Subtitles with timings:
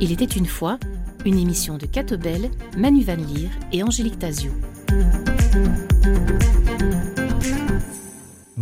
[0.00, 0.78] Il était une fois
[1.24, 4.50] une émission de Catobel, Manu Van Leer et Angélique Tazio.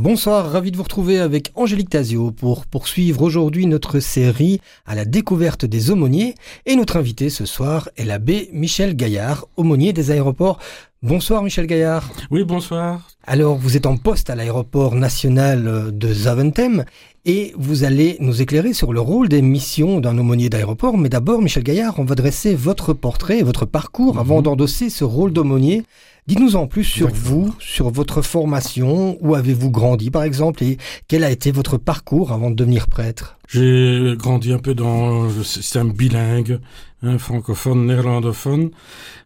[0.02, 5.04] Bonsoir, ravi de vous retrouver avec Angélique Tazio pour poursuivre aujourd'hui notre série à la
[5.04, 6.36] découverte des aumôniers.
[6.64, 10.58] Et notre invité ce soir est l'abbé Michel Gaillard, aumônier des aéroports.
[11.02, 12.08] Bonsoir Michel Gaillard.
[12.30, 13.10] Oui, bonsoir.
[13.26, 16.86] Alors vous êtes en poste à l'aéroport national de Zaventem
[17.24, 20.96] et vous allez nous éclairer sur le rôle des missions d'un aumônier d'aéroport.
[20.96, 24.44] Mais d'abord, Michel Gaillard, on va dresser votre portrait, votre parcours avant mhm.
[24.44, 25.82] d'endosser ce rôle d'aumônier.
[26.26, 30.76] Dites-nous en plus sur vous, sur votre formation, où avez-vous grandi par exemple, et
[31.08, 33.36] quel a été votre parcours avant de devenir prêtre?
[33.48, 36.60] J'ai grandi un peu dans le système bilingue,
[37.02, 38.70] hein, francophone, néerlandophone,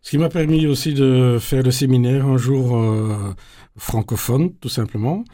[0.00, 3.34] ce qui m'a permis aussi de faire le séminaire un jour euh,
[3.76, 5.24] francophone, tout simplement,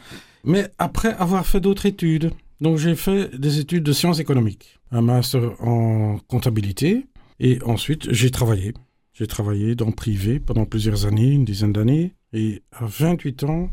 [0.42, 2.32] mais après avoir fait d'autres études.
[2.60, 7.06] Donc j'ai fait des études de sciences économiques, un master en comptabilité,
[7.38, 8.74] et ensuite j'ai travaillé.
[9.14, 13.70] J'ai travaillé dans le privé pendant plusieurs années, une dizaine d'années, et à 28 ans,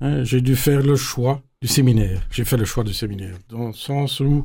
[0.00, 2.26] hein, j'ai dû faire le choix du séminaire.
[2.30, 4.44] J'ai fait le choix du séminaire, dans le sens où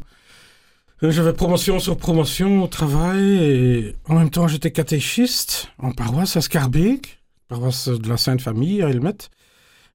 [1.03, 6.37] euh, j'avais promotion sur promotion au travail, et en même temps j'étais catéchiste en paroisse
[6.37, 9.40] à Scarbeck, paroisse de la Sainte Famille à Elmet, Hein,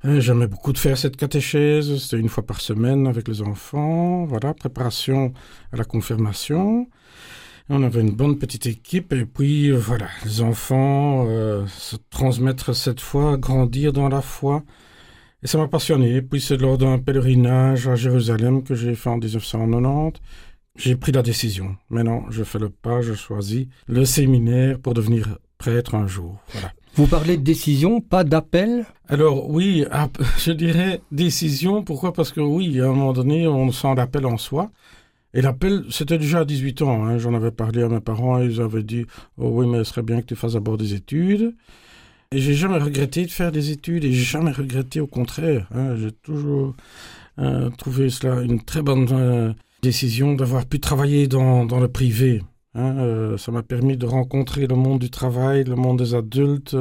[0.04, 4.54] j'aimais beaucoup de faire cette catéchèse, c'était une fois par semaine avec les enfants, voilà,
[4.54, 5.32] préparation
[5.72, 6.88] à la confirmation.
[7.68, 12.76] On avait une bonne petite équipe et puis euh, voilà, les enfants euh, se transmettre
[12.76, 14.62] cette foi, grandir dans la foi.
[15.42, 16.22] Et ça m'a passionné.
[16.22, 20.20] Puis c'est lors d'un pèlerinage à Jérusalem que j'ai fait en 1990.
[20.76, 21.76] J'ai pris la décision.
[21.90, 26.38] Maintenant, je fais le pas, je choisis le séminaire pour devenir prêtre un jour.
[26.52, 26.72] Voilà.
[26.96, 28.86] Vous parlez de décision, pas d'appel?
[29.10, 29.84] Alors oui,
[30.38, 31.82] je dirais décision.
[31.82, 32.14] Pourquoi?
[32.14, 34.70] Parce que oui, à un moment donné, on sent l'appel en soi.
[35.34, 37.04] Et l'appel, c'était déjà à 18 ans.
[37.04, 37.18] Hein.
[37.18, 39.04] J'en avais parlé à mes parents ils avaient dit
[39.36, 41.54] Oh oui, mais ce serait bien que tu fasses d'abord des études.
[42.32, 45.68] Et j'ai jamais regretté de faire des études et j'ai jamais regretté, au contraire.
[45.74, 45.96] Hein.
[45.96, 46.74] J'ai toujours
[47.38, 52.40] euh, trouvé cela une très bonne euh, décision d'avoir pu travailler dans le privé.
[52.78, 56.76] Hein, euh, ça m'a permis de rencontrer le monde du travail, le monde des adultes,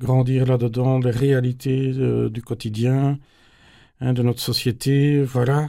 [0.00, 3.18] grandir là-dedans, les réalités euh, du quotidien,
[4.00, 5.68] hein, de notre société, voilà.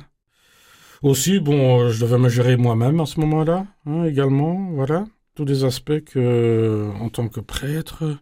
[1.03, 5.06] Aussi, bon, euh, je devais me gérer moi-même à ce moment-là, hein, également, voilà.
[5.35, 8.18] Tous des aspects que, en tant que prêtre,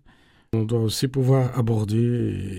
[0.52, 1.96] on doit aussi pouvoir aborder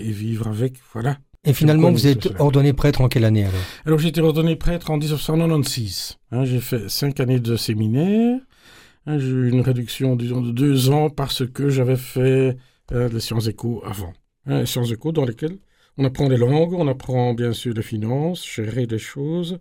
[0.00, 1.18] et, vivre avec, voilà.
[1.44, 3.60] Et finalement, vous êtes ordonné prêtre en quelle année alors?
[3.84, 6.18] Alors j'ai été ordonné prêtre en 1996.
[6.44, 8.40] j'ai fait cinq années de séminaire.
[9.08, 12.58] Hein, j'ai eu une réduction, de deux ans parce que j'avais fait
[12.92, 14.12] euh, les sciences éco avant.
[14.44, 15.56] Hein, les sciences éco dans lesquelles
[15.96, 19.60] on apprend les langues, on apprend bien sûr les finances, gérer des choses.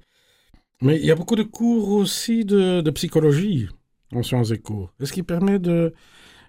[0.81, 3.69] Mais il y a beaucoup de cours aussi de, psychologie
[4.13, 4.89] en sciences éco.
[5.01, 5.93] Ce qui permet de,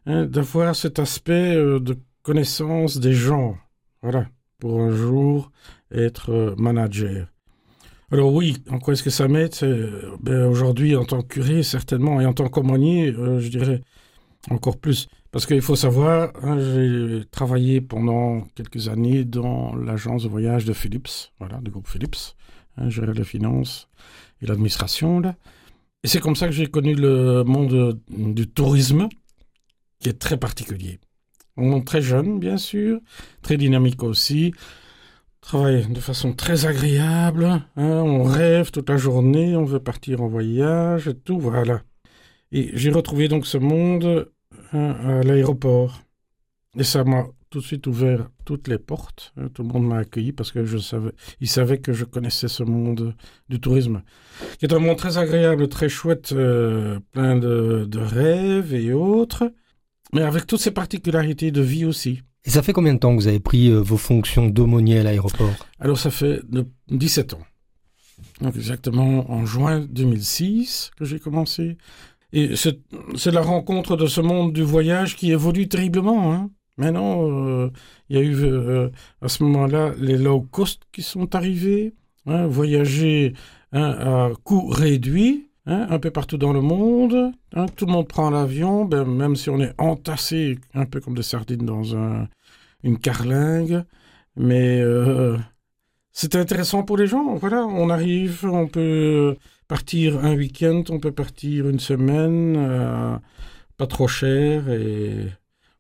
[0.07, 3.57] hein, d'avoir cet aspect euh, de connaissance des gens.
[4.03, 4.27] Voilà.
[4.59, 5.53] Pour un jour
[5.93, 7.29] être euh, manager?
[8.11, 9.55] Alors oui, en quoi est-ce que ça m'aide
[10.23, 13.83] ben, Aujourd'hui, en tant que curé, certainement, et en tant qu'aumônier, euh, je dirais
[14.49, 15.09] encore plus.
[15.31, 20.73] Parce qu'il faut savoir, hein, j'ai travaillé pendant quelques années dans l'agence de voyage de
[20.73, 22.17] Philips, voilà, du groupe Philips,
[22.79, 23.91] hein, gérer les finances
[24.41, 25.21] et l'administration.
[26.03, 29.09] Et c'est comme ça que j'ai connu le monde du tourisme,
[30.01, 30.99] qui est très particulier.
[31.59, 33.01] On est très jeune, bien sûr,
[33.43, 34.55] très dynamique aussi
[35.41, 37.45] travaille de façon très agréable.
[37.45, 41.83] Hein, on rêve toute la journée, on veut partir en voyage et tout, voilà.
[42.53, 44.31] Et j'ai retrouvé donc ce monde
[44.73, 46.01] hein, à l'aéroport.
[46.77, 49.33] Et ça m'a tout de suite ouvert toutes les portes.
[49.37, 52.49] Hein, tout le monde m'a accueilli parce que je savais, il savait que je connaissais
[52.49, 53.15] ce monde
[53.49, 54.03] du tourisme,
[54.59, 59.53] qui est un monde très agréable, très chouette, euh, plein de, de rêves et autres,
[60.13, 62.23] mais avec toutes ses particularités de vie aussi.
[62.45, 65.03] Et ça fait combien de temps que vous avez pris euh, vos fonctions d'aumônier à
[65.03, 65.53] l'aéroport?
[65.81, 66.41] Alors ça fait
[66.89, 67.43] 17 ans.
[68.41, 71.77] Donc exactement en juin 2006 que j'ai commencé.
[72.33, 76.33] Et c'est la rencontre de ce monde du voyage qui évolue terriblement.
[76.33, 76.51] Hein.
[76.77, 77.71] Maintenant, euh,
[78.09, 78.91] il y a eu euh,
[79.23, 81.95] à ce moment-là les low cost qui sont arrivés.
[82.27, 83.33] Hein, voyager
[83.73, 85.48] hein, à coût réduit.
[85.71, 87.33] Hein, un peu partout dans le monde.
[87.55, 91.15] Hein, tout le monde prend l'avion, ben, même si on est entassé un peu comme
[91.15, 92.27] des sardines dans un,
[92.83, 93.85] une carlingue.
[94.35, 95.37] Mais euh,
[96.11, 97.35] c'est intéressant pour les gens.
[97.35, 99.37] Voilà, on arrive, on peut
[99.69, 103.19] partir un week-end, on peut partir une semaine, euh,
[103.77, 105.27] pas trop cher et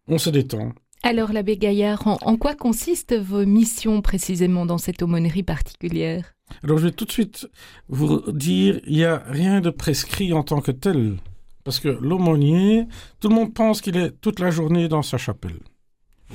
[0.07, 0.75] on se détend.
[1.03, 6.35] Alors, l'abbé Gaillard, en, quoi consistent vos missions précisément dans cette aumônerie particulière?
[6.63, 7.49] Alors, je vais tout de suite
[7.89, 11.17] vous dire, il n'y a rien de prescrit en tant que tel.
[11.65, 12.87] Parce que l'aumônier,
[13.21, 15.59] tout le monde pense qu'il est toute la journée dans sa chapelle.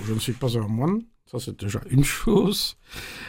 [0.04, 2.77] je ne suis pas un moine, ça c'est déjà une chose.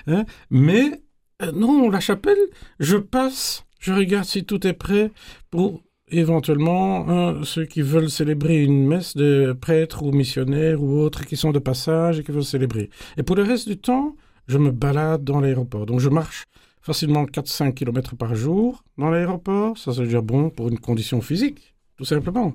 [0.07, 0.25] Hein.
[0.51, 1.03] Mais
[1.43, 2.39] euh, non, la chapelle,
[2.79, 5.13] je passe, je regarde si tout est prêt
[5.51, 11.25] pour éventuellement hein, ceux qui veulent célébrer une messe de prêtres ou missionnaires ou autres
[11.25, 12.91] qui sont de passage et qui veulent célébrer.
[13.17, 14.17] Et pour le reste du temps,
[14.47, 15.87] je me balade dans l'aéroport.
[15.87, 16.45] Donc je marche
[16.85, 19.79] facilement 4-5 km par jour dans l'aéroport.
[19.79, 22.55] Ça, c'est déjà bon pour une condition physique, tout simplement.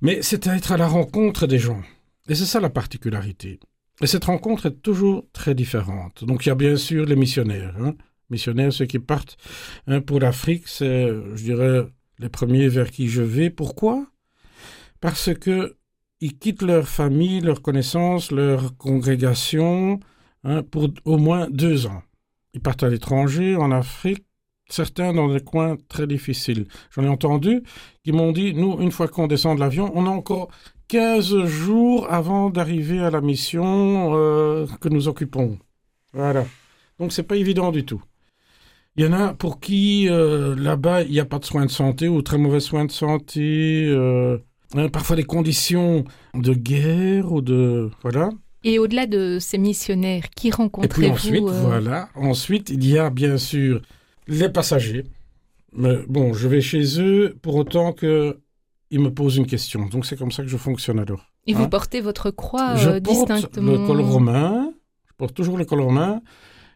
[0.00, 1.80] Mais c'est à être à la rencontre des gens.
[2.28, 3.60] Et c'est ça la particularité.
[4.00, 6.24] Et cette rencontre est toujours très différente.
[6.24, 7.74] Donc il y a bien sûr les missionnaires.
[7.80, 7.94] Hein.
[8.28, 9.36] Missionnaires, ceux qui partent
[9.86, 11.86] hein, pour l'Afrique, c'est, je dirais,
[12.18, 13.50] les premiers vers qui je vais.
[13.50, 14.06] Pourquoi?
[15.00, 15.76] Parce que
[16.20, 20.00] ils quittent leur famille, leurs connaissances, leur congrégation
[20.42, 22.02] hein, pour au moins deux ans.
[22.54, 24.24] Ils partent à l'étranger, en Afrique,
[24.68, 26.66] certains dans des coins très difficiles.
[26.90, 27.62] J'en ai entendu
[28.04, 30.48] qui m'ont dit, nous, une fois qu'on descend de l'avion, on a encore
[30.88, 35.58] 15 jours avant d'arriver à la mission euh, que nous occupons.
[36.12, 36.46] Voilà.
[36.98, 38.02] Donc c'est pas évident du tout.
[38.96, 41.70] Il y en a pour qui euh, là-bas il n'y a pas de soins de
[41.70, 44.38] santé ou très mauvais soins de santé, euh,
[44.74, 46.04] hein, parfois des conditions
[46.34, 48.30] de guerre ou de voilà.
[48.64, 52.98] Et au-delà de ces missionnaires, qui rencontrez-vous Et puis ensuite, euh voilà, ensuite il y
[52.98, 53.82] a bien sûr
[54.26, 55.04] les passagers.
[55.72, 58.38] Mais bon, je vais chez eux pour autant que
[58.90, 59.86] ils me posent une question.
[59.86, 61.26] Donc c'est comme ça que je fonctionne alors.
[61.46, 64.72] Et vous Hein portez votre croix je euh, porte distinctement le col romain,
[65.06, 66.20] je porte toujours le col romain,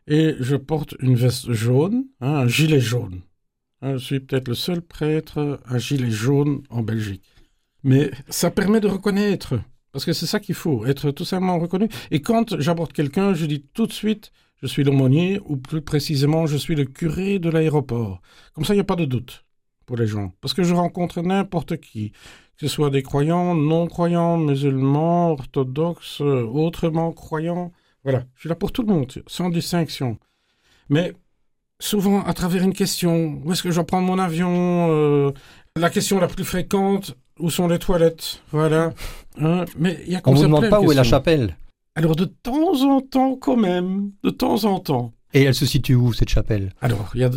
[0.06, 3.20] et je porte une veste jaune, hein, un gilet jaune.
[3.82, 7.24] Hein, je suis peut-être le seul prêtre à gilet jaune en Belgique.
[7.84, 9.54] Mais ça permet de reconnaître,
[9.92, 11.88] parce que c'est ça qu'il faut, être tout simplement reconnu.
[12.10, 16.46] Et quand j'aborde quelqu'un, je dis tout de suite, je suis l'aumônier, ou plus précisément,
[16.46, 18.20] je suis le curé de l'aéroport.
[18.54, 19.44] Comme ça, il n'y a pas de doute
[19.86, 20.32] pour les gens.
[20.40, 22.12] Parce que je rencontre n'importe qui,
[22.56, 27.72] que ce soit des croyants, non-croyants, musulmans, orthodoxes, euh, autrement croyants.
[28.04, 30.18] Voilà, je suis là pour tout le monde, sans distinction.
[30.88, 31.12] Mais
[31.80, 35.32] souvent à travers une question, où est-ce que je prendre mon avion euh,
[35.76, 38.42] La question la plus fréquente, où sont les toilettes?
[38.52, 38.94] Voilà.
[39.38, 41.56] Hein, mais il y a On comme vous demande pas où est la chapelle.
[41.94, 45.12] Alors de temps en temps quand même, de temps en temps.
[45.34, 46.72] Et elle se situe où cette chapelle?
[46.80, 47.30] Alors, il y a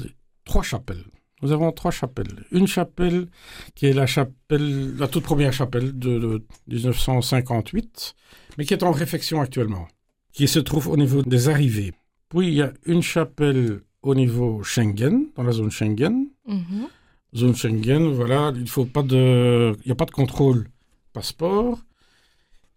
[0.45, 1.03] trois chapelles.
[1.41, 2.45] Nous avons trois chapelles.
[2.51, 3.27] Une chapelle
[3.73, 8.15] qui est la chapelle, la toute première chapelle de, de 1958,
[8.57, 9.87] mais qui est en réfection actuellement,
[10.33, 11.93] qui se trouve au niveau des arrivées.
[12.29, 16.27] Puis il y a une chapelle au niveau Schengen, dans la zone Schengen.
[16.47, 16.87] Mhm.
[17.35, 20.67] Zone Schengen, voilà, il faut pas de, il n'y a pas de contrôle
[21.13, 21.79] passeport.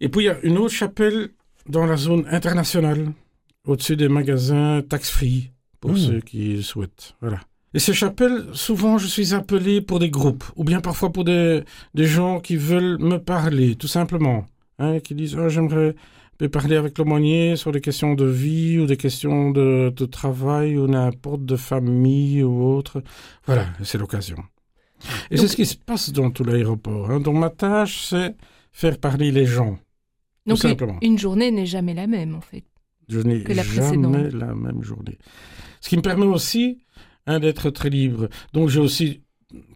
[0.01, 1.31] Et puis il y a une autre chapelle
[1.69, 3.13] dans la zone internationale,
[3.67, 5.51] au-dessus des magasins tax-free,
[5.81, 5.97] pour Hmm.
[5.97, 7.15] ceux qui souhaitent.
[7.21, 7.41] Voilà.
[7.75, 11.63] Et ces chapelles, souvent, je suis appelé pour des groupes, ou bien parfois pour des,
[11.95, 14.47] des gens qui veulent me parler, tout simplement.
[14.79, 15.95] Hein, qui disent, oh, j'aimerais
[16.47, 20.87] parler avec l'aumônier sur des questions de vie, ou des questions de, de travail, ou
[20.87, 23.03] n'importe, de famille, ou autre.
[23.45, 24.37] Voilà, c'est l'occasion.
[25.31, 27.11] Et c'est ce qui se passe dans tout l'aéroport.
[27.11, 27.21] Hein.
[27.21, 28.37] Donc ma tâche, c'est
[28.73, 29.79] faire parler les gens.
[30.47, 30.99] Donc tout simplement.
[31.03, 32.65] une, journée n'est jamais la même en fait.
[33.09, 34.33] Je n'ai jamais précédente.
[34.33, 35.19] la même journée.
[35.81, 36.79] Ce qui me permet aussi
[37.27, 38.29] hein, d'être très libre.
[38.53, 39.23] Donc j'ai aussi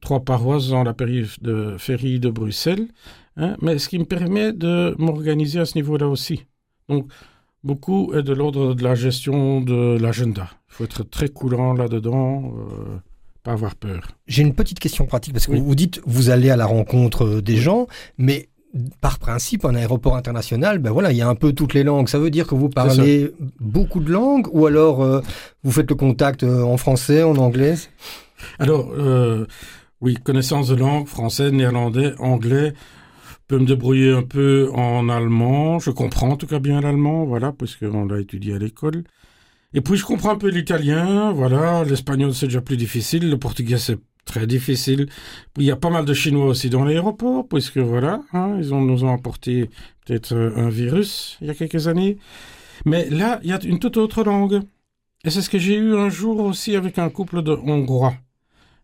[0.00, 2.88] trois paroisses dans la périphérie de Ferry de Bruxelles,
[3.36, 6.44] hein, mais ce qui me permet de m'organiser à ce niveau-là aussi.
[6.92, 7.06] Donc
[7.64, 10.48] beaucoup est de l'ordre de la gestion de l'agenda.
[10.70, 12.96] Il faut être très coulant là-dedans, euh,
[13.42, 14.08] pas avoir peur.
[14.26, 15.60] J'ai une petite question pratique parce que Oui.
[15.60, 17.86] vous dites vous allez à la rencontre euh, des gens,
[18.18, 18.48] mais
[19.00, 22.08] par principe, un aéroport international, ben voilà, il y a un peu toutes les langues.
[22.08, 25.20] Ça veut dire que vous parlez beaucoup de langues ou alors euh,
[25.62, 27.74] vous faites le contact euh, en français, en anglais?
[28.58, 29.46] Alors, euh,
[30.00, 32.72] oui, connaissance de langue, français, néerlandais, anglais.
[33.48, 35.78] Peux me débrouiller un peu en allemand.
[35.78, 39.04] Je comprends en tout cas bien l'allemand, voilà, puisqu'on l'a étudié à l'école.
[39.74, 41.84] Et puis je comprends un peu l'italien, voilà.
[41.84, 43.28] L'espagnol c'est déjà plus difficile.
[43.30, 45.08] Le portugais c'est très difficile.
[45.58, 48.80] Il y a pas mal de Chinois aussi dans l'aéroport, puisque voilà, hein, ils ont,
[48.80, 49.68] nous ont apporté
[50.06, 52.18] peut-être euh, un virus il y a quelques années.
[52.84, 54.60] Mais là, il y a une toute autre langue.
[55.24, 58.14] Et c'est ce que j'ai eu un jour aussi avec un couple de Hongrois.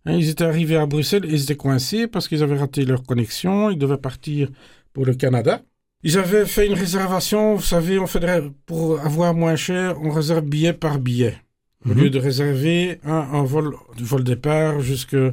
[0.08, 3.02] Hein, ils étaient arrivés à Bruxelles et ils étaient coincés parce qu'ils avaient raté leur
[3.02, 3.70] connexion.
[3.70, 4.48] Ils devaient partir
[4.92, 5.60] pour le Canada.
[6.02, 8.20] Ils avaient fait une réservation, vous savez, on fait
[8.66, 11.36] pour avoir moins cher, on réserve billet par billet.
[11.84, 11.98] Au Mhm.
[12.00, 15.32] lieu de réserver un, un vol du vol départ jusqu'à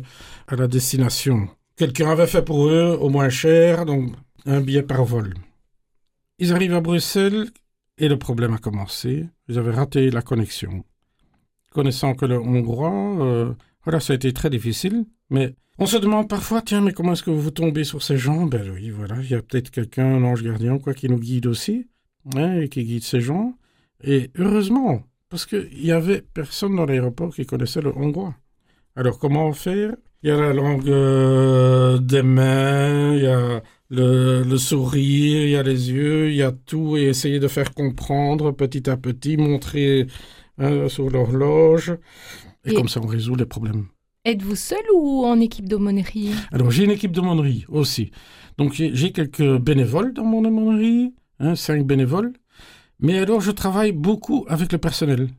[0.51, 1.47] la destination.
[1.75, 4.11] Quelqu'un avait fait pour eux au moins cher, donc
[4.45, 5.33] un billet par vol.
[6.37, 7.47] ils arrivent à Bruxelles
[7.97, 9.25] et le problème a commencé.
[9.47, 10.83] Ils avaient raté la connexion.
[11.71, 13.53] Connaissant que le hongrois, euh,
[13.85, 15.05] voilà, ça a été très difficile.
[15.29, 18.45] Mais on se demande parfois, tiens, mais comment est-ce que vous tombez sur ces gens?
[18.45, 21.47] Ben oui, voilà, il y a peut-être quelqu'un, un ange gardien, quoi, qui nous guide
[21.47, 21.87] aussi,
[22.35, 23.57] hein, et qui guide ces gens.
[24.03, 28.35] Et heureusement, parce qu'il y avait personne dans l'aéroport qui connaissait le hongrois.
[28.95, 29.95] Alors comment faire?
[30.23, 35.55] Il y a la langue euh, des mains, il y a le, sourire, il y
[35.55, 39.37] a les yeux, il y a tout, et essayer de faire comprendre petit à petit,
[39.37, 40.07] montrer
[40.57, 41.95] hein, sur l'horloge,
[42.65, 43.87] et, comme ça on résout les problèmes.
[44.25, 46.31] Êtes-vous seul ou en équipe d'aumônerie?
[46.51, 48.11] Alors j'ai une équipe d'aumônerie aussi.
[48.57, 52.33] Donc j'ai quelques bénévoles dans mon aumônerie, hein, cinq bénévoles.
[52.99, 55.29] Mais alors je travaille beaucoup avec le personnel.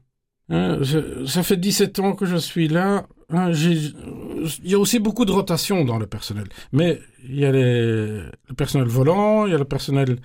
[0.48, 0.78] Hein,
[1.26, 3.06] ça fait 17 ans que je suis là.
[3.30, 6.46] Hein, il y a aussi beaucoup de rotation dans le personnel.
[6.72, 10.18] Mais il y a le personnel volant, il y a le personnel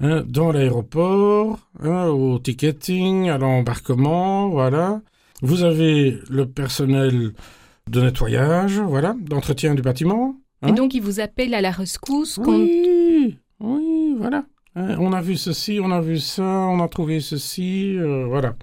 [0.00, 5.00] hein, dans l'aéroport, au ticketing, à l'embarquement, voilà.
[5.42, 7.32] Vous avez le personnel
[7.90, 10.36] de nettoyage, voilà, d'entretien du bâtiment.
[10.66, 14.44] Et donc, il vous appelle à la rescousse Oui, oui, voilà.
[14.74, 18.56] on a vu ceci, on a vu ça, on a trouvé ceci, euh, voilà.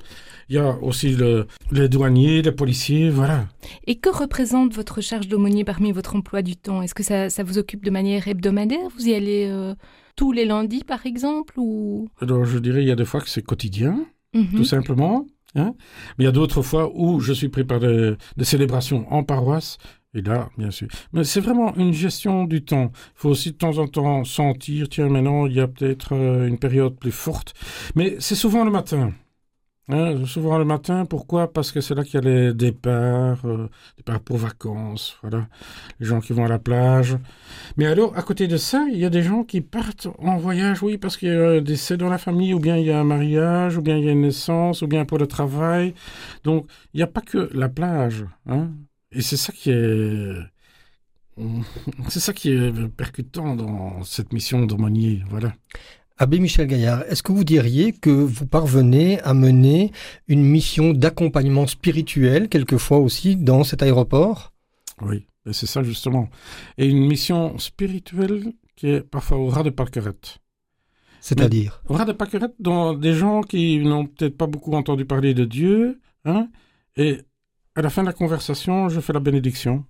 [0.50, 3.48] Il y a aussi le, les douaniers, les policiers, voilà.
[3.88, 6.82] Et que représente votre charge d'aumônier parmi votre emploi du temps?
[6.82, 8.90] Est-ce que ça, ça, vous occupe de manière hebdomadaire?
[8.98, 9.74] Vous y allez euh,
[10.16, 12.10] tous les lundis, par exemple ou...
[12.20, 14.58] Alors, je dirais, il y a des fois que c'est quotidien, mhm.
[14.58, 15.26] tout simplement.
[15.56, 15.76] Hein?
[16.18, 19.78] Mais il y a d'autres fois où je suis pris par des, célébrations en paroisse
[20.16, 20.88] et là, bien sûr.
[21.12, 22.92] Mais c'est vraiment une gestion du temps.
[22.94, 26.48] Il faut aussi de temps en temps sentir, tiens, maintenant, il y a peut-être euh,
[26.48, 27.56] une période plus forte.
[27.96, 29.12] Mais c'est souvent le matin.
[30.26, 31.52] Souvent le matin, pourquoi?
[31.52, 35.48] Parce que c'est là qu'il y a les départs, euh, départs pour vacances, voilà,
[36.00, 37.18] les gens qui vont à la plage.
[37.76, 40.82] Mais alors, à côté de ça, il y a des gens qui partent en voyage,
[40.84, 43.00] oui, parce qu'il y a un décès dans la famille, ou bien il y a
[43.00, 45.94] un mariage, ou bien il y a une naissance, ou bien pour le travail.
[46.46, 48.72] Donc, il n'y a pas que la plage, hein.
[49.12, 50.34] Et c'est ça qui est...
[52.10, 55.54] C'est ça qui est percutant dans cette mission d'aumônier, voilà.
[56.18, 59.92] Abbé Michel Gaillard, est-ce que vous diriez que vous parvenez à mener
[60.28, 64.54] une mission d'accompagnement spirituel, quelquefois aussi, dans cet aéroport?
[65.02, 66.30] Oui, c'est ça justement.
[66.78, 70.38] Et une mission spirituelle qui est parfois au ras de parquerette.
[71.20, 71.82] C'est-à-dire?
[71.88, 75.46] Au ras de parquerette, dans des gens qui n'ont peut-être pas beaucoup entendu parler de
[75.46, 76.48] Dieu, hein,
[76.96, 77.22] et
[77.76, 79.84] à la fin de la conversation, je fais la bénédiction.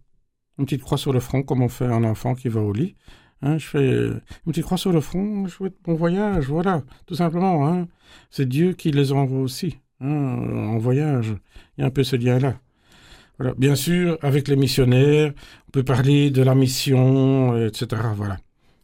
[0.57, 2.95] Une petite croix sur le front, comme on fait un enfant qui va au lit.
[3.45, 7.15] Hein, je fais une petite croix sur le front, je souhaite bon voyage, voilà, tout
[7.15, 7.67] simplement.
[7.67, 7.87] Hein.
[8.31, 11.35] C'est Dieu qui les envoie aussi, hein, en voyage.
[11.77, 12.55] Il y a un peu ce lien-là.
[13.37, 13.53] Voilà.
[13.57, 15.33] Bien sûr, avec les missionnaires,
[15.67, 18.01] on peut parler de la mission, etc.
[18.15, 18.37] Voilà.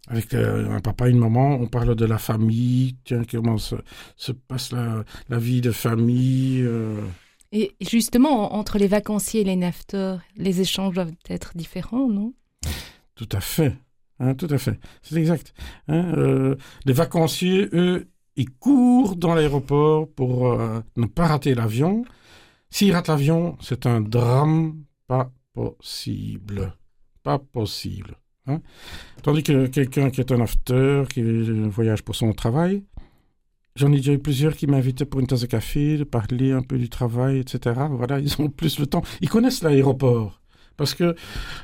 [0.09, 3.75] Avec euh, un papa et une maman, on parle de la famille, tiens, comment se,
[4.49, 5.05] passe la,
[5.37, 6.63] vie de famille.
[6.63, 6.99] Euh.
[7.53, 12.33] Et justement, entre les vacanciers et les nafteurs, les échanges doivent être différents, non?
[13.15, 13.73] Tout à fait.
[14.19, 15.53] Hein, tout à fait, c'est exact.
[15.87, 22.03] Hein, euh, les vacanciers, eux, ils courent dans l'aéroport pour euh, ne pas rater l'avion.
[22.69, 26.73] S'ils ratent l'avion, c'est un drame pas possible.
[27.23, 28.15] Pas possible.
[28.47, 28.61] Hein.
[29.23, 31.21] Tandis que quelqu'un qui est un after, qui
[31.69, 32.83] voyage pour son travail,
[33.79, 36.61] J'en ai déjà eu plusieurs qui m'invitaient pour une tasse de café, de parler un
[36.61, 37.79] peu du travail, etc.
[37.91, 39.03] Voilà, ils ont plus le temps.
[39.21, 40.41] Ils connaissent l'aéroport.
[40.79, 41.13] Parce que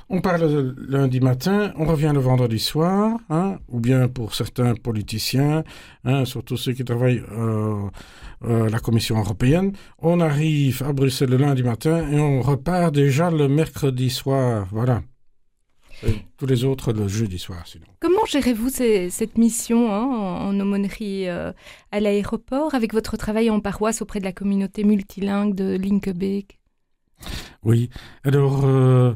[0.09, 5.63] on parle lundi matin, on revient le vendredi soir, hein, ou bien pour certains politiciens,
[6.03, 7.87] hein, surtout ceux qui travaillent euh,
[8.43, 13.31] euh, la Commission européenne, on arrive à Bruxelles le lundi matin et on repart déjà
[13.31, 14.67] le mercredi soir.
[14.73, 15.01] Voilà.
[16.35, 17.85] tous les autres le jeudi soir, sinon.
[18.01, 21.53] Comment gérez-vous cette mission hein, en, aumônerie euh,
[21.93, 26.59] à l'aéroport avec votre travail en paroisse auprès de la communauté multilingue de Linkebeek
[27.63, 27.89] oui,
[28.23, 29.15] alors, euh,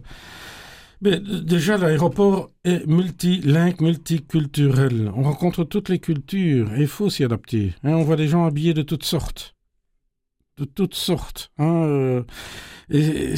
[1.02, 5.12] déjà, l'aéroport est multilingue, multiculturel.
[5.16, 7.74] On rencontre toutes les cultures et il faut s'y adapter.
[7.84, 7.94] Hein.
[7.94, 9.56] on voit des gens habillés de toutes sortes.
[10.58, 11.52] De toutes sortes.
[11.58, 12.24] Hein, euh,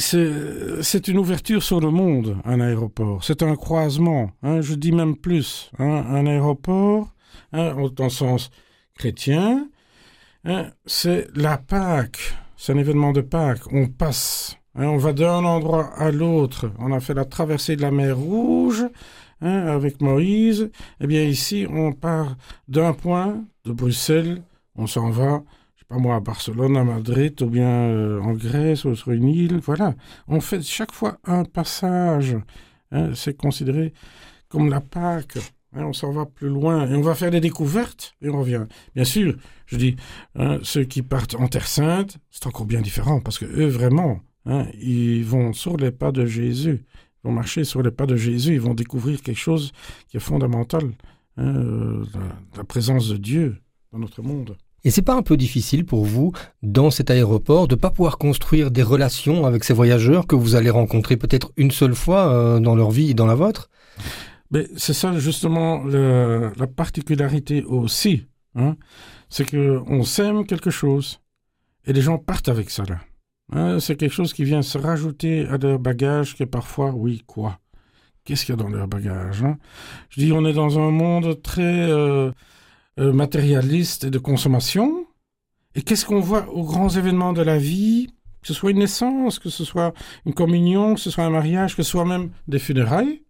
[0.00, 3.22] c'est une ouverture sur le monde, un aéroport.
[3.22, 4.32] C'est un croisement.
[4.42, 5.70] Hein, je dis même plus.
[5.78, 7.14] un aéroport,
[7.52, 8.50] dans le sens
[8.94, 9.68] chrétien,
[10.86, 12.34] c'est la Pâque.
[12.62, 13.72] C'est un événement de Pâques.
[13.72, 16.70] On passe Hein, on va d'un endroit à l'autre.
[16.78, 18.84] On a fait la traversée de la mer Rouge
[19.40, 20.70] hein, avec Moïse.
[21.00, 22.36] Eh bien ici, on part
[22.68, 24.44] d'un point de Bruxelles,
[24.76, 25.42] on s'en va,
[25.74, 29.10] je sais pas moi, à Barcelone, à Madrid, ou bien euh, en Grèce, ou sur
[29.10, 29.58] une île.
[29.58, 29.96] Voilà.
[30.28, 32.36] On fait chaque fois un passage.
[32.92, 33.92] Hein, c'est considéré
[34.48, 35.36] comme la Pâque.
[35.74, 38.66] Hein, on s'en va plus loin et on va faire des découvertes et on revient.
[38.94, 39.36] Bien sûr,
[39.66, 39.96] je dis,
[40.34, 44.20] hein, ceux qui partent en Terre Sainte, c'est encore bien différent parce que eux, vraiment,
[44.44, 48.16] hein, ils vont sur les pas de Jésus, ils vont marcher sur les pas de
[48.16, 49.72] Jésus, ils vont découvrir quelque chose
[50.08, 50.82] qui est fondamental,
[51.38, 52.04] euh,
[52.54, 53.56] la, présence de Dieu
[53.92, 54.58] dans notre monde.
[54.84, 58.70] Et c'est pas un peu difficile pour vous, dans cet aéroport, de pas pouvoir construire
[58.70, 62.74] des relations avec ces voyageurs que vous allez rencontrer peut-être une seule fois euh, dans
[62.74, 63.70] leur vie et dans la vôtre?
[64.52, 68.76] Mais c'est ça justement la particularité aussi, hein,
[69.28, 71.20] c'est que on sème quelque chose
[71.84, 73.00] et les gens partent avec ça là.
[73.52, 77.22] Hein, c'est quelque chose qui vient se rajouter à leur bagage qui est parfois, oui,
[77.26, 77.58] quoi?
[78.24, 79.58] Qu'est-ce qu'il y a dans leur bagage hein?
[80.10, 82.30] Je dis, on est dans un monde très euh,
[82.98, 85.06] euh, matérialiste et de consommation.
[85.74, 88.08] Et qu'est-ce qu'on voit aux grands événements de la vie?
[88.40, 89.92] Que ce soit une naissance, que ce soit
[90.24, 93.22] une communion, que ce soit un mariage, que ce soit même des funérailles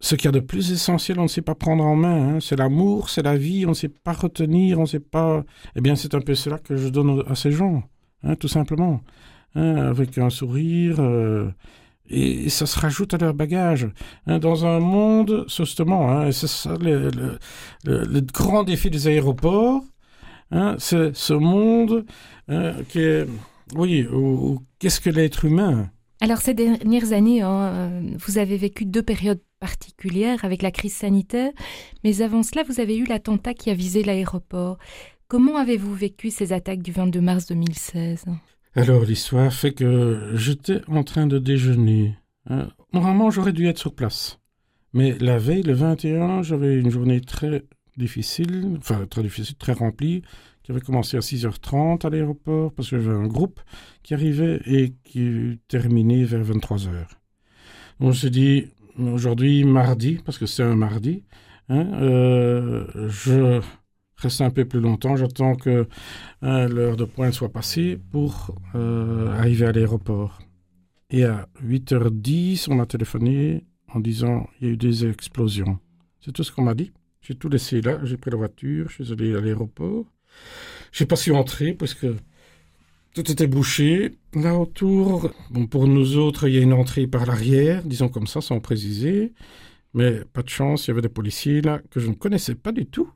[0.00, 2.36] ce qu'il y a de plus essentiel, on ne sait pas prendre en main.
[2.36, 2.38] Hein.
[2.40, 5.44] C'est l'amour, c'est la vie, on ne sait pas retenir, on ne sait pas.
[5.74, 7.82] Eh bien, c'est un peu cela que je donne à ces gens,
[8.22, 9.00] hein, tout simplement.
[9.54, 10.96] Hein, avec un sourire.
[11.00, 11.50] Euh,
[12.10, 13.88] et, ça se rajoute à leur bagage.
[14.26, 19.82] dans un monde, justement, c'est ça le, grand défi des aéroports,
[20.78, 22.04] c'est ce monde
[22.88, 23.26] qui est.
[23.74, 24.06] Oui,
[24.78, 30.44] qu'est-ce que l'être humain alors ces dernières années, euh, vous avez vécu deux périodes particulière
[30.44, 31.52] avec la crise sanitaire,
[32.04, 34.78] mais avant cela, vous avez eu l'attentat qui a visé l'aéroport.
[35.28, 38.26] Comment avez-vous vécu ces attaques du 22 mars 2016
[38.74, 42.16] Alors, l'histoire fait que j'étais en train de déjeuner.
[42.48, 42.68] Hein.
[42.92, 44.38] Normalement, j'aurais dû être sur place.
[44.92, 47.64] Mais la veille, le 21, j'avais une journée très
[47.96, 50.22] difficile, enfin très difficile, très remplie,
[50.66, 53.60] qui avait commencé à 6h30 à l'aéroport, parce que j'avais un groupe
[54.02, 57.06] qui arrivait et qui terminait vers 23h.
[58.00, 58.66] On s'est dit,
[58.98, 61.22] aujourd'hui, mardi, parce que c'est un mardi,
[61.68, 63.60] hein, euh, je
[64.16, 65.14] reste un peu plus longtemps.
[65.14, 65.86] J'attends que
[66.42, 70.40] hein, l'heure de pointe soit passée pour euh, arriver à l'aéroport.
[71.10, 73.64] Et à 8h10, on m'a téléphoné
[73.94, 75.78] en disant il y a eu des explosions.
[76.18, 76.92] C'est tout ce qu'on m'a dit.
[77.20, 80.06] J'ai tout laissé là, j'ai pris la voiture, je suis allé à l'aéroport.
[80.92, 82.16] J'ai pas su entrer parce que
[83.14, 84.12] tout était bouché.
[84.34, 88.26] Là autour, bon, pour nous autres, il y a une entrée par l'arrière, disons comme
[88.26, 89.32] ça, sans préciser.
[89.94, 92.72] Mais pas de chance, il y avait des policiers là que je ne connaissais pas
[92.72, 93.10] du tout.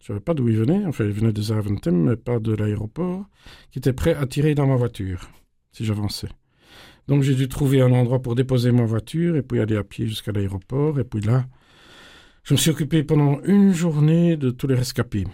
[0.00, 0.86] Je ne savais pas d'où ils venaient.
[0.86, 3.26] Enfin, ils venaient de Zaventem, mais pas de l'aéroport,
[3.70, 5.28] qui étaient prêts à tirer dans ma voiture
[5.72, 6.28] si j'avançais.
[7.08, 10.06] Donc j'ai dû trouver un endroit pour déposer ma voiture et puis aller à pied
[10.06, 10.98] jusqu'à l'aéroport.
[11.00, 11.46] Et puis là,
[12.44, 15.26] je me suis occupé pendant une journée de tous les rescapés.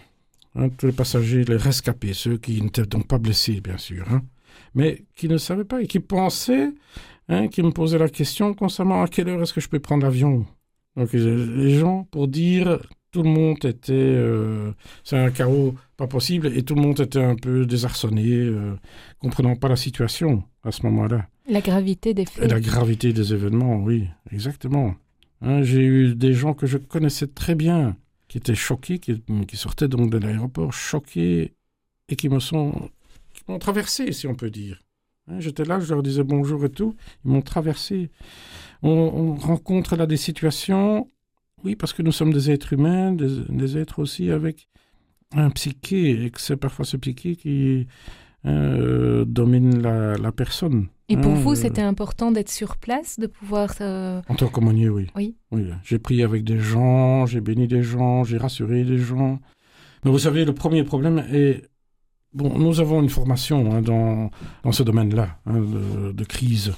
[0.55, 4.21] Hein, tous les passagers, les rescapés, ceux qui n'étaient donc pas blessés, bien sûr, hein,
[4.73, 6.69] mais qui ne savaient pas et qui pensaient,
[7.27, 10.03] hein, qui me posaient la question concernant à quelle heure est-ce que je peux prendre
[10.03, 10.45] l'avion?
[10.95, 12.79] Donc les gens, pour dire,
[13.11, 14.71] tout le monde était, euh,
[15.03, 18.75] c'est un chaos pas possible, et tout le monde était un peu désarçonné, euh,
[19.19, 21.27] comprenant pas la situation à ce moment-là.
[21.49, 22.45] La gravité des faits.
[22.45, 24.95] Et la gravité des événements, oui, exactement.
[25.41, 27.97] Hein, j'ai eu des gens que je connaissais très bien,
[28.35, 31.53] qui étaient choqués, qui, sortaient donc de l'aéroport, choqués,
[32.09, 32.89] et qui me sont,
[33.33, 34.81] qui m'ont traversé, si on peut dire.
[35.29, 38.11] Hein, j'étais là, je leur disais bonjour et tout, ils m'ont traversé.
[38.83, 41.09] On, rencontre là des situations,
[41.63, 44.67] oui, parce que nous sommes des êtres humains, des, êtres aussi avec
[45.31, 47.87] un psyché, et que c'est parfois ce psyché qui
[48.45, 50.87] euh, domine la personne.
[51.07, 53.75] Et pour vous, ah, c'était important d'être sur place, de pouvoir...
[53.79, 55.07] En tant qu'aumônier, oui.
[55.15, 55.35] Oui.
[55.51, 55.69] oui.
[55.83, 59.39] J'ai prié avec des gens, j'ai béni des gens, j'ai rassuré des gens.
[60.03, 61.69] Mais vous savez, le premier problème est...
[62.33, 64.29] Bon, nous avons une formation hein, dans,
[64.63, 66.73] dans ce domaine-là, hein, de, crise.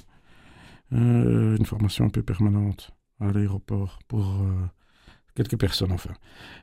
[0.94, 4.68] Euh, une formation un peu permanente à l'aéroport pour euh,
[5.36, 6.12] quelques personnes, enfin.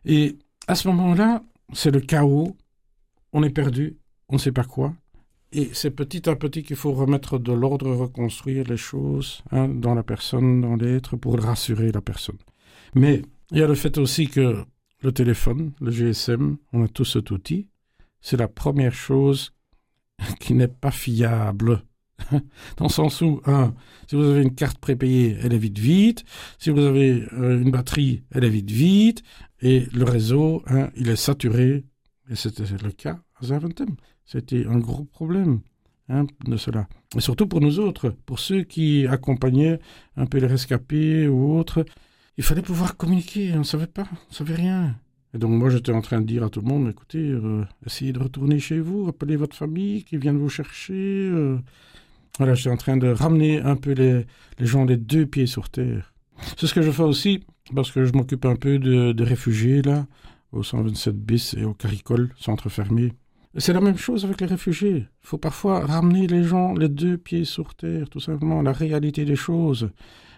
[0.04, 0.38] Et
[0.68, 2.56] à ce moment-là, c'est le chaos.
[3.32, 4.94] On est perdu, on ne sait pas quoi.
[5.52, 9.94] Et c'est petit à petit qu'il faut remettre de l'ordre, reconstruire les choses hein, dans
[9.94, 12.38] la personne, dans l'être, pour rassurer la personne.
[12.94, 14.64] Mais il y a le fait aussi que
[15.00, 17.68] le téléphone, le GSM, on a tous cet outil.
[18.20, 19.52] C'est la première chose
[20.40, 21.82] qui n'est pas fiable.
[22.30, 23.40] Dans le sens où,
[24.08, 26.24] si vous avez une carte prépayée, elle est vite vite.
[26.58, 29.22] Si vous avez euh, une batterie, elle est vite vite.
[29.60, 31.84] Et le réseau, hein, il est saturé.
[32.30, 33.94] Et c'était le cas à Zaventem.
[34.24, 35.60] C'était un gros problème
[36.08, 36.88] hein, de cela.
[37.16, 39.78] Et surtout pour nous autres, pour ceux qui accompagnaient
[40.16, 41.84] un peu les rescapés ou autres,
[42.36, 43.52] il fallait pouvoir communiquer.
[43.54, 44.96] On ne savait pas, on ne savait rien.
[45.34, 48.12] Et donc moi j'étais en train de dire à tout le monde, écoutez, euh, essayez
[48.12, 50.94] de retourner chez vous, appelez votre famille qui viennent vous chercher.
[50.94, 51.58] Euh.
[52.38, 54.26] Voilà, j'étais en train de ramener un peu les,
[54.58, 56.12] les gens les deux pieds sur terre.
[56.56, 60.06] C'est ce que je fais aussi parce que je m'occupe un peu de, réfugiés, là,
[60.52, 63.12] au 127 bis et au Caricole, centre fermé.
[63.56, 65.06] C'est la même chose avec les réfugiés.
[65.22, 69.24] Il faut parfois ramener les gens les deux pieds sur terre, tout simplement, la réalité
[69.24, 69.90] des choses.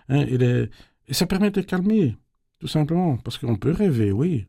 [0.09, 0.69] Hein, et,
[1.09, 2.17] et ça permet de calmer,
[2.61, 4.47] tout simplement, parce qu'on peut rêver, oui,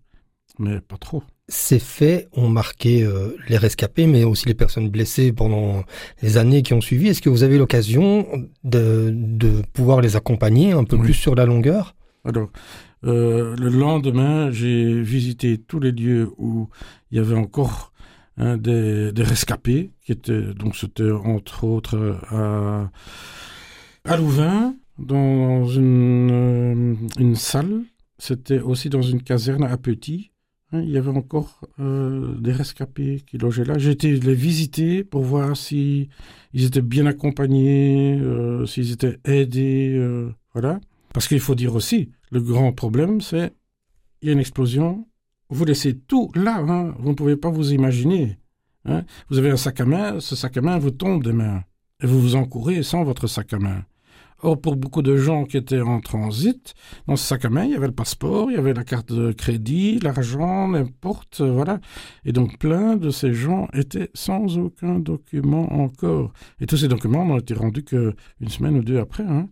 [0.60, 1.24] mais pas trop.
[1.50, 5.84] Ces faits ont marqué euh, les rescapés, mais aussi les personnes blessées pendant
[6.22, 7.08] les années qui ont suivi.
[7.08, 8.28] Est-ce que vous avez l'occasion
[8.66, 11.96] de, de, pouvoir les accompagner un peu plus sur la longueur?
[12.26, 12.50] Alors,
[13.06, 16.68] euh, le lendemain, j'ai visité tous les lieux où
[17.12, 17.94] il y avait encore
[18.38, 22.92] hein, des, des, rescapés, qui étaient, donc c'était entre autres à,
[24.06, 27.84] à Louvain, dans une, euh, une salle.
[28.18, 30.32] C'était aussi dans une caserne à Petit
[30.74, 33.78] Hein, il y avait encore euh, des rescapés qui logeaient là.
[33.78, 36.10] J'ai été les visiter pour voir si
[36.54, 39.98] étaient bien accompagnés, euh, s'ils étaient aidés,
[40.54, 40.82] voilà.
[41.14, 43.54] Parce qu'il faut dire aussi, le grand problème, c'est
[44.22, 45.08] il y a une explosion,
[45.50, 46.94] vous laissez tout là, hein.
[47.00, 48.38] vous ne pouvez pas vous imaginer.
[48.86, 49.04] Hein.
[49.30, 51.64] Vous avez un sac à main, ce sac à main vous tombe des mains
[52.02, 53.84] et vous vous encourez sans votre sac à main.
[54.44, 56.76] Or, pour beaucoup de gens qui étaient en transit,
[57.08, 59.12] dans ce sac à main, il y avait le passeport, il y avait la carte
[59.12, 61.80] de crédit, l'argent, n'importe, voilà.
[62.24, 66.34] Et donc, plein de ces gens étaient sans aucun document encore.
[66.60, 68.14] Et tous ces documents n'ont été rendus qu'une
[68.48, 69.50] semaine ou deux après, hein,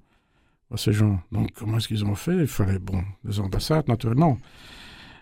[0.71, 1.19] à ces gens.
[1.31, 2.37] Donc, comment est-ce qu'ils ont fait?
[2.37, 4.37] Il fallait, bon, les ambassades, naturellement,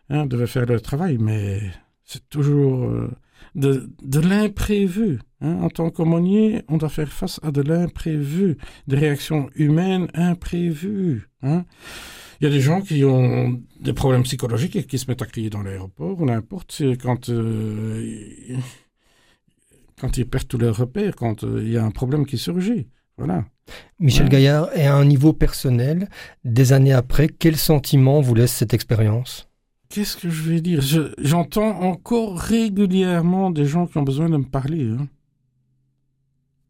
[0.09, 1.61] hein, devaient faire leur travail, mais
[2.03, 3.11] c'est toujours euh,
[3.55, 5.19] de, de l'imprévu.
[5.41, 5.59] Hein.
[5.61, 11.27] En tant qu'aumônier, on doit faire face à de l'imprévu, des réactions humaines imprévues.
[11.41, 11.65] Hein.
[12.39, 15.25] Il y a des gens qui ont des problèmes psychologiques et qui se mettent à
[15.25, 18.57] crier dans l'aéroport ou n'importe quand euh,
[19.99, 22.87] quand ils perdent tous leurs repères, quand euh, il y a un problème qui surgit.
[23.17, 23.45] Voilà.
[23.99, 26.09] Michel Gaillard, et à un niveau personnel,
[26.43, 29.47] des années après, quel sentiment vous laisse cette expérience?
[29.93, 30.81] Qu'est-ce que je vais dire?
[31.19, 34.89] J'entends encore régulièrement des gens qui ont besoin de me parler.
[34.89, 35.07] Hein.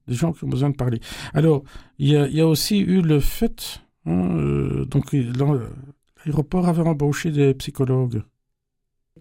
[0.10, 1.00] Des gens qui ont besoin de parler.
[1.34, 1.64] Alors,
[2.00, 8.24] il y a, aussi eu le fait, hein, euh, donc l'aéroport avait embauché des psychologues.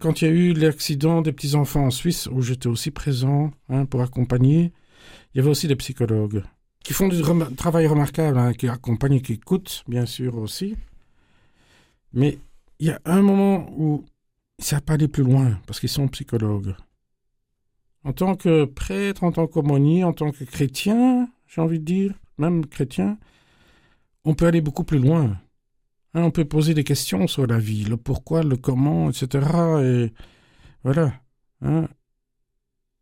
[0.01, 3.85] Quand il y a eu l'accident des petits-enfants en Suisse, où j'étais aussi présent hein,
[3.85, 4.73] pour accompagner,
[5.33, 6.43] il y avait aussi des psychologues
[6.83, 7.21] qui font du
[7.55, 10.75] travail remarquable, qui accompagnent et qui écoutent, bien sûr aussi.
[12.11, 12.37] Mais
[12.79, 14.05] il y a un moment où
[14.59, 16.75] ça pas aller plus loin, parce qu'ils sont psychologues.
[18.03, 22.13] En tant que prêtre, en tant qu'aumônier, en tant que chrétien, j'ai envie de dire,
[22.37, 23.17] même chrétien,
[24.25, 25.37] on peut aller beaucoup plus loin.
[26.13, 29.47] Hein, on peut poser des questions sur la vie, le pourquoi, le comment, etc.
[29.83, 30.13] Et
[30.83, 31.13] voilà.
[31.61, 31.87] Hein.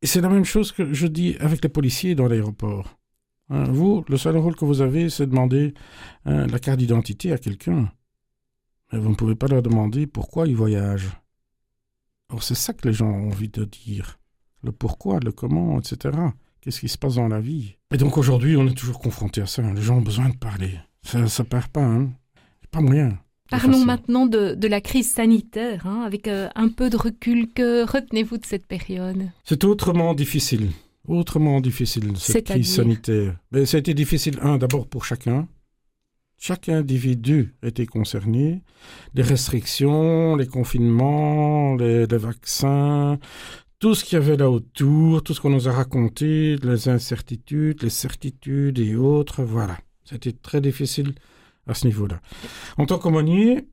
[0.01, 2.97] Et c'est la même chose que je dis avec les policiers dans l'aéroport.
[3.49, 5.73] Hein, vous, le seul rôle que vous avez, c'est de demander
[6.25, 7.91] la carte d'identité à quelqu'un.
[8.91, 11.11] Mais vous ne pouvez pas leur demander pourquoi ils voyagent.
[12.29, 14.19] Or, c'est ça que les gens ont envie de dire.
[14.63, 16.17] Le pourquoi, le comment, etc.
[16.61, 17.75] Qu'est-ce qui se passe dans la vie?
[17.93, 19.61] Et donc aujourd'hui, on est toujours confronté à ça.
[19.61, 20.77] Les gens ont besoin de parler.
[21.03, 22.11] Ça ne perd pas, hein.
[22.69, 23.17] Pas moyen.
[23.49, 27.51] Parlons maintenant de, de, la crise sanitaire, hein, avec euh, un peu de recul.
[27.53, 29.29] Que retenez-vous de cette période?
[29.43, 30.69] C'est autrement difficile.
[31.05, 33.35] Autrement difficile, cette crise sanitaire.
[33.51, 35.47] Mais ça a été difficile, un, d'abord pour chacun,
[36.41, 38.63] chaque individu était concerné.
[39.13, 43.19] Les restrictions, les confinements, les, vaccins,
[43.77, 47.83] tout ce qu'il y avait là autour, tout ce qu'on nous a raconté, les incertitudes,
[47.83, 49.77] les certitudes et autres, voilà.
[50.03, 51.13] C'était très difficile
[51.67, 52.19] à ce niveau-là.
[52.79, 53.67] En tant qu'aumônier,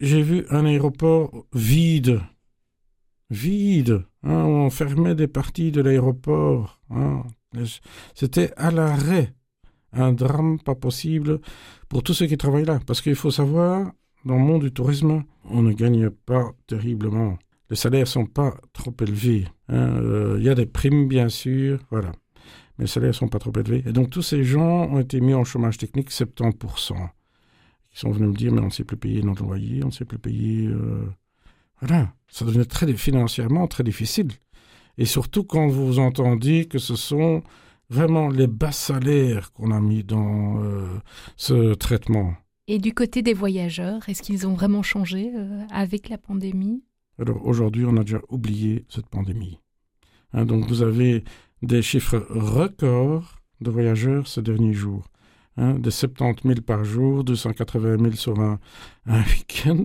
[0.00, 2.22] j'ai vu un aéroport vide.
[3.28, 4.06] Vide.
[4.22, 6.80] Hein, on fermait des parties de l'aéroport.
[6.88, 7.22] Hein.
[8.14, 9.34] C'était à l'arrêt
[9.92, 11.40] un drame pas possible
[11.88, 12.80] pour tous ceux qui travaillent là.
[12.86, 13.92] Parce qu'il faut savoir,
[14.24, 17.38] dans le monde du tourisme, on ne gagne pas terriblement.
[17.70, 19.46] Les salaires sont pas trop élevés.
[19.68, 19.96] Hein.
[19.96, 22.12] Euh, il y a des primes, bien sûr, voilà.
[22.78, 23.82] Mais les salaires sont pas trop élevés.
[23.86, 26.94] Et donc tous ces gens ont été mis en chômage technique 70%.
[27.92, 29.92] Ils sont venus me dire, mais on ne sait plus payer notre loyer, on ne
[29.92, 30.66] sait plus payer...
[30.66, 31.06] Euh,
[31.80, 34.28] voilà, ça devenait très financièrement très difficile.
[34.98, 37.42] Et surtout quand vous entendez que ce sont
[37.90, 40.86] vraiment les bas salaires qu'on a mis dans euh,
[41.36, 42.34] ce traitement.
[42.68, 46.84] Et du côté des voyageurs, est-ce qu'ils ont vraiment changé euh, avec la pandémie?
[47.18, 49.58] Alors aujourd'hui, on a déjà oublié cette pandémie.
[50.32, 51.24] Hein, donc vous avez
[51.62, 55.08] des chiffres records de voyageurs ces derniers jours.
[55.56, 58.58] Hein, de 70 000 par jour, 280 000 sur un
[59.06, 59.84] week-end.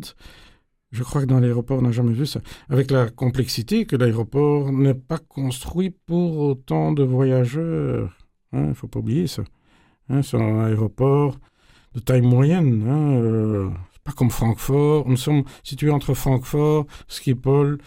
[0.92, 2.42] Je crois que dans l'aéroport, on n'a jamais vu ça.
[2.70, 8.18] Avec la complexité que l'aéroport n'est pas construit pour autant de voyageurs.
[8.54, 9.44] Il hein, ne faut pas oublier ça.
[10.10, 11.38] Hein, c'est un aéroport
[11.94, 12.86] de taille moyenne.
[12.88, 13.70] Hein, euh,
[14.04, 15.08] Pas comme Francfort.
[15.10, 17.80] Nous sommes situés entre Francfort, Schiphol,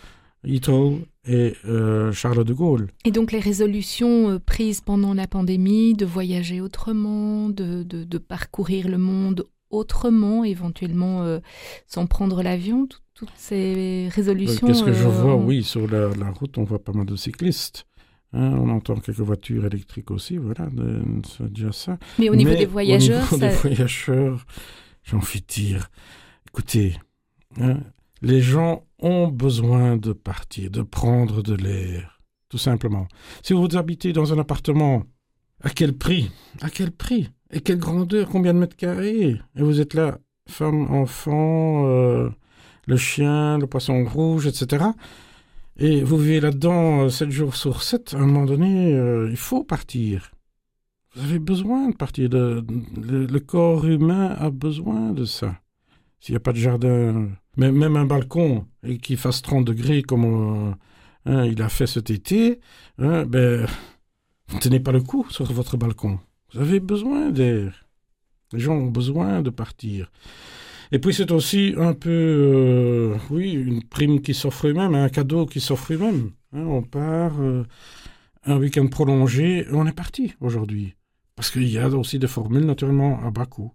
[0.44, 2.88] Heathrow et euh, Charles de Gaulle.
[3.04, 8.88] Et donc les résolutions euh, prises pendant la pandémie de voyager autrement, de, de, parcourir
[8.88, 11.40] le monde autrement, éventuellement euh,
[11.86, 14.66] sans prendre l'avion, toutes ces résolutions.
[14.66, 15.36] Qu'est-ce que je vois?
[15.36, 17.86] Oui, sur la, route, on voit pas mal de cyclistes.
[18.32, 20.68] Hein, on entend quelques voitures électriques aussi, voilà,
[21.26, 21.98] c'est déjà ça.
[22.18, 24.44] Mais au niveau des voyageurs, au niveau des voyageurs,
[25.02, 25.88] j'ai envie de dire,
[26.48, 26.98] écoutez,
[27.58, 27.80] hein,
[28.20, 33.08] les gens ont besoin de partir, de prendre de l'air, tout simplement.
[33.42, 35.04] Si vous habitez dans un appartement,
[35.62, 36.30] à quel prix?
[36.60, 37.30] À quel prix?
[37.50, 42.28] Et quelle grandeur Combien de mètres carrés Et vous êtes là, femme, enfant, euh,
[42.86, 44.86] le chien, le poisson rouge, etc.
[45.78, 49.36] Et vous vivez là-dedans 7 euh, jours sur 7, à un moment donné, euh, il
[49.36, 50.32] faut partir.
[51.14, 52.28] Vous avez besoin de partir.
[52.28, 52.64] De,
[52.96, 55.56] le corps humain a besoin de ça.
[56.20, 60.24] S'il n'y a pas de jardin même un balcon et qui fasse 30 degrés comme
[60.24, 60.72] euh,
[61.26, 62.60] hein, il a fait cet été,
[62.98, 63.66] hein, ben,
[64.48, 66.20] vous ne tenez pas le coup sur votre balcon.
[66.52, 67.86] Vous avez besoin d'air.
[68.52, 70.10] Les gens ont besoin de partir.
[70.90, 75.44] Et puis c'est aussi un peu, euh, oui, une prime qui s'offre même, un cadeau
[75.44, 76.30] qui s'offre même.
[76.54, 77.64] Hein, on part, euh,
[78.44, 80.94] un week-end prolongé, on est parti aujourd'hui.
[81.36, 83.72] Parce qu'il y a aussi des formules naturellement à bas coût.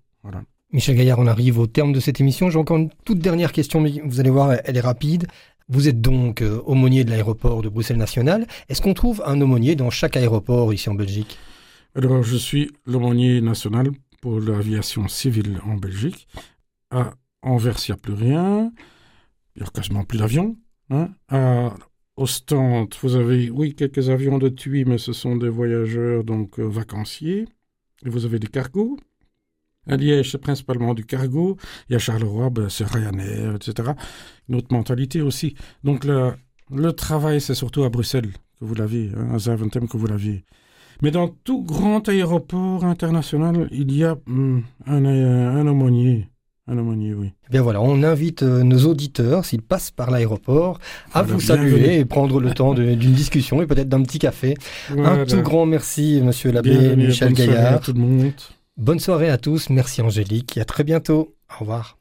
[0.72, 2.50] Michel Gaillard, on arrive au terme de cette émission.
[2.50, 5.28] J'ai encore une toute dernière question, mais vous allez voir, elle est rapide.
[5.70, 8.48] Vous êtes donc euh, aumônier de l'aéroport de Bruxelles National.
[8.70, 11.38] Est-ce qu'on trouve un aumônier dans chaque aéroport ici en Belgique?
[11.96, 16.28] Alors, je suis l'aumônier national pour l'aviation civile en Belgique.
[16.90, 18.72] À Anvers, il n'y a plus rien.
[19.56, 20.58] Il n'y a quasiment plus d'avions.
[20.90, 21.10] Hein.
[21.30, 21.76] À
[22.16, 26.68] Ostende, vous avez, oui, quelques avions de TUI, mais ce sont des voyageurs, donc euh,
[26.68, 27.48] vacanciers.
[28.06, 28.98] Et vous avez des cargos.
[29.86, 31.58] À Liège, c'est principalement du cargo.
[31.90, 33.92] Y a Charleroi, ben, c'est Ryanair, etc.
[34.50, 35.56] Une autre mentalité aussi.
[35.84, 40.08] Donc le, travail, c'est surtout à Bruxelles que vous l'avez, hein, à Zaventem que vous
[40.08, 40.44] l'aviez.
[41.02, 46.28] Mais dans tout grand aéroport international, il y a hmm, un, un aumônier.
[46.66, 47.34] Un aumônier, oui.
[47.48, 50.80] Eh bien voilà, on invite euh, nos auditeurs, s'ils passent par l'aéroport,
[51.14, 54.56] à vous saluer et prendre le temps d'une discussion et peut-être d'un petit café.
[54.98, 57.74] Un tout grand merci, monsieur l'abbé Michel Gaillard.
[57.74, 58.32] À tout le monde.
[58.78, 61.36] Bonne soirée à tous, merci Angélique et à très bientôt.
[61.54, 61.98] Au revoir.